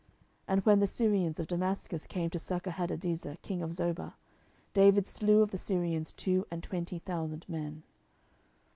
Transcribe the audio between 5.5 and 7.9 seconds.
the Syrians two and twenty thousand men.